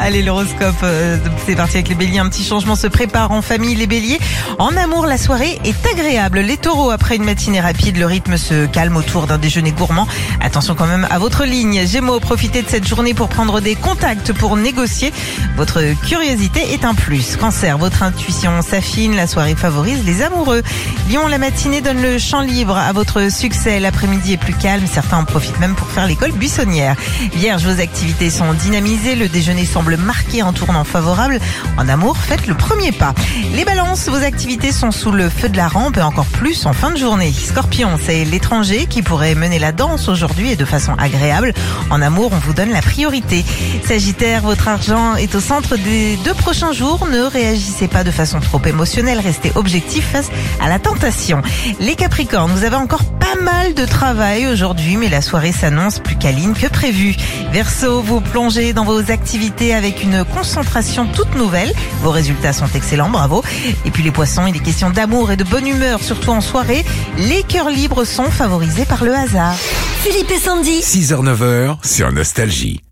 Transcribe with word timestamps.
Allez, 0.00 0.22
l'horoscope, 0.22 0.76
euh, 0.84 1.18
c'est 1.46 1.56
parti 1.56 1.76
avec 1.76 1.88
les 1.88 1.94
béliers. 1.94 2.18
Un 2.18 2.28
petit 2.28 2.44
changement 2.44 2.76
se 2.76 2.86
prépare 2.86 3.32
en 3.32 3.42
famille, 3.42 3.74
les 3.74 3.86
béliers. 3.86 4.20
En 4.58 4.76
amour, 4.76 5.06
la 5.06 5.18
soirée 5.18 5.58
est 5.64 5.86
agréable. 5.86 6.38
Les 6.38 6.56
taureaux, 6.56 6.90
après 6.90 7.16
une 7.16 7.24
matinée 7.24 7.60
rapide, 7.60 7.96
le 7.96 8.06
rythme 8.06 8.36
se 8.36 8.66
calme 8.66 8.96
autour 8.96 9.26
d'un 9.26 9.38
déjeuner 9.38 9.72
gourmand. 9.72 10.06
Attention 10.40 10.76
quand 10.76 10.86
même 10.86 11.06
à 11.10 11.18
votre 11.18 11.44
ligne. 11.44 11.84
Gémeaux, 11.86 12.20
profitez 12.20 12.62
de 12.62 12.68
cette 12.68 12.86
journée 12.86 13.12
pour 13.12 13.28
prendre 13.28 13.60
des 13.60 13.74
contacts, 13.74 14.32
pour 14.32 14.56
négocier. 14.56 15.12
Votre 15.56 15.82
curiosité 16.06 16.72
est 16.72 16.84
un 16.84 16.94
plus. 16.94 17.36
Cancer, 17.36 17.76
votre 17.76 18.02
intuition 18.04 18.62
s'affine. 18.62 19.16
La 19.16 19.26
soirée 19.26 19.56
favorise 19.56 20.04
les 20.04 20.22
amoureux. 20.22 20.62
Lion, 21.10 21.26
la 21.26 21.38
matinée 21.38 21.80
donne 21.80 22.00
le 22.00 22.18
champ 22.18 22.40
libre 22.40 22.76
à 22.76 22.92
votre 22.92 23.32
succès. 23.32 23.80
L'après-midi 23.80 24.34
est 24.34 24.38
plus 24.38 24.54
calme. 24.54 24.86
Certains 24.86 25.18
en 25.18 25.24
profitent 25.24 25.58
même 25.58 25.74
pour 25.74 25.88
faire 25.88 26.06
l'école 26.06 26.32
buissonnière. 26.32 26.94
Vierge, 27.34 27.64
vos 27.64 27.80
activités 27.80 28.30
sont 28.30 28.52
dynamisées. 28.54 29.16
Le 29.16 29.28
déjeuner 29.28 29.66
semble 29.66 29.87
marqué 29.96 30.42
en 30.42 30.52
tournant 30.52 30.84
favorable. 30.84 31.40
En 31.76 31.88
amour, 31.88 32.16
faites 32.16 32.46
le 32.46 32.54
premier 32.54 32.92
pas. 32.92 33.14
Les 33.54 33.64
balances, 33.64 34.08
vos 34.08 34.22
activités 34.22 34.72
sont 34.72 34.90
sous 34.90 35.10
le 35.10 35.28
feu 35.28 35.48
de 35.48 35.56
la 35.56 35.68
rampe 35.68 35.96
et 35.96 36.02
encore 36.02 36.26
plus 36.26 36.66
en 36.66 36.72
fin 36.72 36.90
de 36.90 36.96
journée. 36.96 37.32
Scorpion, 37.32 37.90
c'est 38.02 38.24
l'étranger 38.24 38.86
qui 38.86 39.02
pourrait 39.02 39.34
mener 39.34 39.58
la 39.58 39.72
danse 39.72 40.08
aujourd'hui 40.08 40.50
et 40.52 40.56
de 40.56 40.64
façon 40.64 40.92
agréable. 40.98 41.52
En 41.90 42.02
amour, 42.02 42.30
on 42.32 42.38
vous 42.38 42.52
donne 42.52 42.70
la 42.70 42.82
priorité. 42.82 43.44
Sagittaire, 43.84 44.42
votre 44.42 44.68
argent 44.68 45.16
est 45.16 45.34
au 45.34 45.40
centre 45.40 45.76
des 45.76 46.16
deux 46.24 46.34
prochains 46.34 46.72
jours. 46.72 47.06
Ne 47.10 47.22
réagissez 47.22 47.88
pas 47.88 48.04
de 48.04 48.10
façon 48.10 48.40
trop 48.40 48.60
émotionnelle. 48.64 49.20
Restez 49.20 49.52
objectif 49.54 50.04
face 50.12 50.30
à 50.60 50.68
la 50.68 50.78
tentation. 50.78 51.42
Les 51.80 51.94
Capricornes, 51.94 52.52
vous 52.52 52.64
avez 52.64 52.76
encore 52.76 53.04
pas 53.04 53.40
mal 53.42 53.74
de 53.74 53.84
travail 53.84 54.46
aujourd'hui, 54.46 54.96
mais 54.96 55.08
la 55.08 55.22
soirée 55.22 55.52
s'annonce 55.52 55.98
plus 55.98 56.16
câline 56.16 56.54
que 56.54 56.66
prévu. 56.66 57.14
Verseau, 57.52 58.02
vous 58.02 58.20
plongez 58.20 58.72
dans 58.72 58.84
vos 58.84 59.10
activités 59.10 59.74
avec 59.78 60.02
une 60.02 60.24
concentration 60.24 61.06
toute 61.06 61.34
nouvelle. 61.36 61.72
Vos 62.02 62.10
résultats 62.10 62.52
sont 62.52 62.68
excellents, 62.74 63.08
bravo. 63.08 63.42
Et 63.86 63.90
puis 63.90 64.02
les 64.02 64.10
poissons, 64.10 64.46
il 64.46 64.56
est 64.56 64.60
question 64.60 64.90
d'amour 64.90 65.30
et 65.30 65.36
de 65.36 65.44
bonne 65.44 65.66
humeur, 65.66 66.02
surtout 66.02 66.30
en 66.30 66.40
soirée. 66.40 66.84
Les 67.16 67.42
cœurs 67.44 67.70
libres 67.70 68.04
sont 68.04 68.30
favorisés 68.30 68.84
par 68.84 69.04
le 69.04 69.14
hasard. 69.14 69.54
Philippe 70.02 70.30
et 70.30 70.38
Sandy. 70.38 70.80
6h-9h 70.80 71.86
sur 71.86 72.12
Nostalgie. 72.12 72.87